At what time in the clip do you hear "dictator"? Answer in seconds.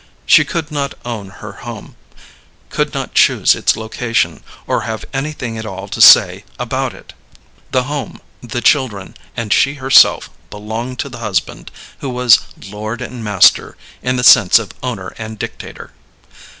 15.37-15.91